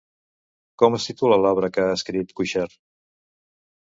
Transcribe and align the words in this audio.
Com 0.83 0.95
es 0.97 1.03
titula 1.09 1.37
l'obra 1.43 1.69
que 1.75 1.83
ha 1.89 1.97
escrit 1.97 2.33
Cuixart? 2.39 2.73